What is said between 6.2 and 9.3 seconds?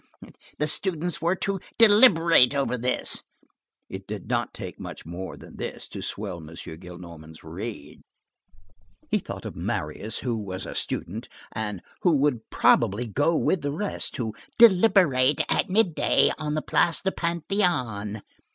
M. Gillenormand's rage. He